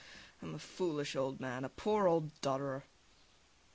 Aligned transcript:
I'm 0.41 0.55
a 0.55 0.57
foolish 0.57 1.15
old 1.15 1.39
man, 1.39 1.63
a 1.63 1.69
poor 1.69 2.07
old 2.07 2.31
dodderer! 2.41 2.85